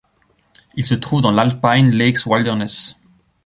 [0.75, 2.95] Il se trouve dans l'Alpine Lakes Wilderness.